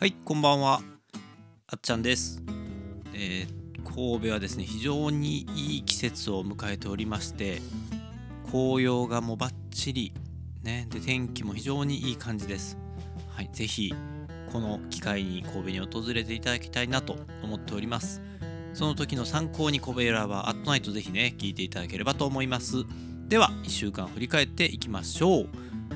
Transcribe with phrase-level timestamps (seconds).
[0.00, 0.80] はいこんばんは。
[1.66, 2.40] あっちゃんです、
[3.14, 7.60] えー神戸はですね非常にいい季節を迎えておりまして
[8.48, 10.14] 紅葉がもうバッチリ
[10.62, 12.78] ねで天気も非常にいい感じです。
[13.34, 13.92] はいぜひ
[14.52, 18.22] この機会に神戸に訪れていただきたいなと思っております。
[18.74, 22.84] その時の参考に神戸ラバーアットナイトぜひね聞いていただければと思います。
[23.26, 25.48] では1週間振り返っていきましょう。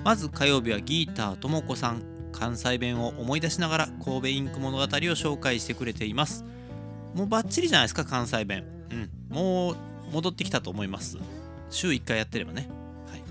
[0.02, 2.11] まず火曜日はギーターともこさん。
[2.42, 6.44] 関西弁を思い出しながら神戸インク物語を紹介してくれています。
[7.14, 8.64] もうバッチリじゃないですか関西弁。
[8.90, 9.10] うん。
[9.28, 9.76] もう
[10.12, 11.18] 戻ってきたと思います。
[11.70, 12.68] 週1回やってればね。
[13.06, 13.22] はい、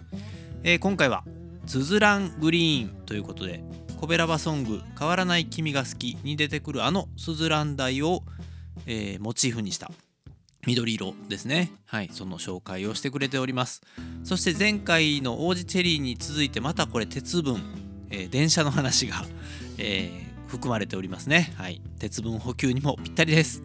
[0.64, 1.26] えー今回は
[1.67, 3.62] 「つづらんグリーン」ということで
[4.00, 8.23] コベラバソング「変わらない君が好き」に出てくるあのスズラン台を、
[8.86, 9.92] えーモチーフにした
[10.66, 11.72] 緑色ですね。
[11.86, 12.09] はい。
[12.14, 13.82] その紹介をしてくれております。
[14.23, 17.62] そして前回の王子チェリーに続いてまたこれ鉄分、
[18.12, 19.26] えー電車の話が、
[19.78, 21.54] えー含まれておりますね。
[21.56, 21.81] はい。
[21.98, 23.64] 鉄分補給にもぴったりです。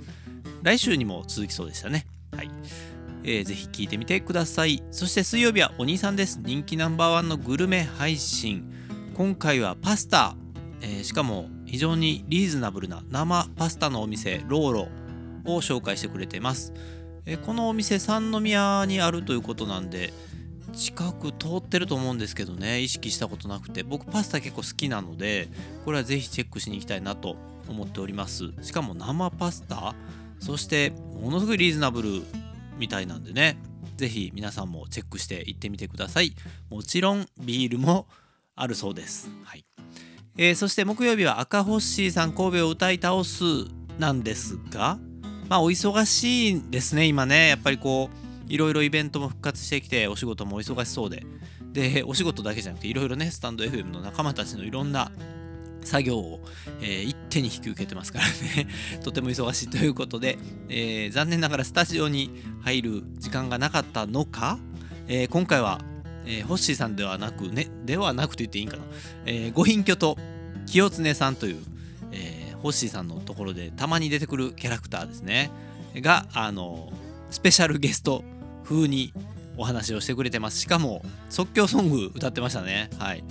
[0.62, 2.06] 来週にも続きそうでしたね。
[2.36, 2.50] はい。
[3.24, 4.82] えーぜひ聞いてみてください。
[4.92, 6.38] そして水曜日はお兄さんです。
[6.40, 8.72] 人気ナンバーワンのグルメ配信。
[9.14, 10.36] 今回はパスタ、
[10.80, 14.88] えーしかも非常にリーズナブルな生パスタのお店ローロ
[15.44, 16.72] を紹介してくれています、
[17.24, 20.12] えーこのお店三宮にあるということなんで
[20.74, 23.82] 近く通ってると思うんですけどね意識したことなくて。
[23.82, 25.48] 僕パスタ結構好きなので
[25.84, 27.36] これはぜひチェックしに行きたいなと
[27.68, 28.52] 思っております。
[28.62, 29.94] しかも生パスタ？
[30.38, 32.22] そしてものすごいリーズナブル
[32.78, 33.58] みたいなんでね
[33.96, 36.34] ぜひ皆さんもチェックして行ってみてください。
[36.68, 38.06] もちろんビールも
[38.54, 39.30] あるそうです。
[39.44, 39.64] はい、
[40.36, 43.42] えーそして木曜日は赤ホッシーさん神戸を歌い倒す
[43.98, 44.98] なんですが
[45.48, 47.48] まあお忙しいんですね今ね。
[47.48, 51.24] やっぱりこういろいろイベントも復活してきてお仕事も忙しそうで。
[51.72, 55.12] でお仕事だけじゃなくていろいろねスタンド FM の仲間たちのいろんな
[55.82, 56.40] 作業を、
[56.80, 58.66] えー一手に引き受けてますからね。
[59.04, 62.30] とても忙しいということで、えー残念ながらスタジオに
[62.60, 64.58] 入る時間がなかったのか、
[65.06, 65.80] えー今回は、
[66.24, 68.84] えホッシーさんではなくねではなくと言っていいんかな、
[69.26, 70.16] えご隠居と
[70.66, 71.62] 清常さんという、
[72.10, 75.50] えホッシーさんのところでたまに出てくるキャラクターですね。
[75.96, 76.92] があの
[77.30, 78.24] スペシャルゲスト
[78.68, 79.12] 風に
[79.56, 80.58] お話をしてくれてます。
[80.58, 82.90] しかも即興ソング歌ってましたね。
[82.98, 83.24] はい。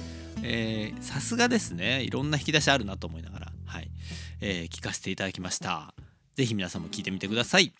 [1.01, 2.03] さすがですね。
[2.03, 3.51] いろんな引き出しあるなと思いながら。
[3.65, 3.89] はい、
[4.41, 5.93] えー聞かせていただきました。
[6.35, 7.73] ぜひ皆さんも聞いてみてください。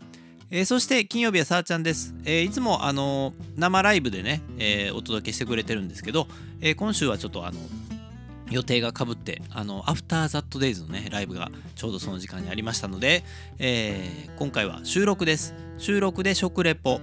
[0.52, 6.28] えーそして金曜日はさーちゃんです、えーいつもあのー生ライブでね、えお届けしてくれてるんですけど、
[6.62, 7.60] え今週はちょっとあの
[8.52, 13.24] 予定がかぶってあのアフターザットデイズのねライブがちょうどその時間にありましたので、
[13.58, 15.56] え今回は収録です。
[15.78, 17.02] 収録で食レポ、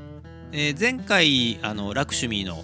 [0.53, 2.63] えー前回あのラクシュミーの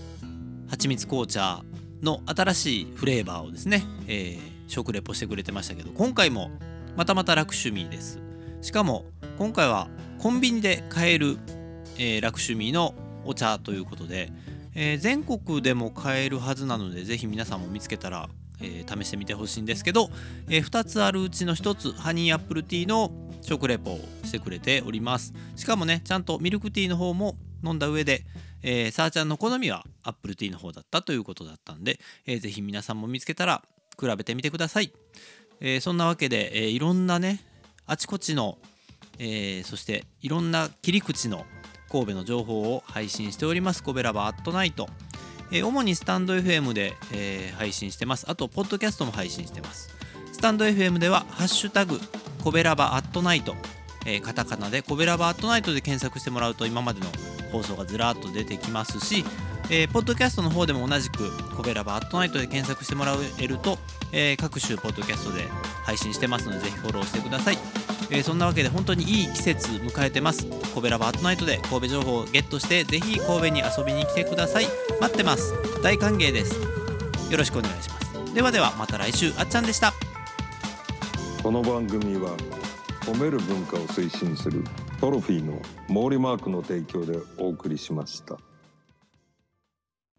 [0.69, 1.63] 蜂蜜紅茶
[2.03, 6.51] の新しいフレーバーをですね、えー食レポしてくれてましたけど今回も
[6.95, 8.21] またまたラクシュミーです。
[8.61, 9.07] しかも
[9.39, 9.89] 今回は
[10.19, 11.39] コンビニで買える、
[11.97, 12.95] えーラクシュミーの
[13.25, 14.31] お茶ということで、
[14.75, 18.29] えー全国でも買えるはずなのでぜひ皆さんも見つけたら、
[18.61, 20.11] えー試してみてほしいんですけど、
[20.51, 23.11] え2つあるうちの1つハニーアップルティーの
[23.41, 25.33] 食レポをしてくれております。
[25.57, 28.25] しかもねちゃんとミルクティーの方も飲んだ上で、
[28.63, 33.63] えー、さーちゃんの好みはアップルティーの方だったということだったんで、えーぜひ皆さんも見つけたら
[34.01, 34.93] 比べてみてください、
[35.61, 37.41] えーそんなわけで、えーいろんなね
[37.87, 38.59] あちこちの、
[39.19, 41.45] えーそしていろんな切り口の
[41.91, 43.83] 神戸の情報を配信しております。
[43.83, 44.89] コベラバアットナイト、
[45.51, 48.27] えー主にスタンド FM で、えー配信してます。
[48.29, 49.89] あとポッドキャストも配信してます。
[50.33, 52.01] スタンド FM では「ハッシュタグ
[52.45, 53.57] コベラバアットナイト」
[54.07, 57.07] えーカタカナでコベラバアットナイトで検索してもらうと今までの
[57.51, 59.25] 放送がずらっと出てきますし、
[59.71, 63.79] えーポッドキャストの方でも同じくコベラバアットナイトで検索してもらえると、
[64.13, 65.49] えー各種ポッドキャストで
[65.85, 67.59] 配信してますのでぜひフォローしてください、
[68.11, 70.47] えーそんなわけで本当にいい季節迎えてます。
[70.75, 74.67] コベラバアットナイトで神戸情報をゲットしてぜひ神戸に遊びに来てください。
[75.01, 75.53] 待ってます。
[75.83, 76.55] 大歓迎です。
[77.31, 78.35] よろしくお願いします。
[78.35, 79.33] ではではまた来週。
[79.39, 79.93] あっちゃんでした。
[81.43, 82.37] この番組は
[83.03, 84.63] 褒める文化を推進する
[85.01, 88.37] トロフィーの毛利マークの提供でお送りしました。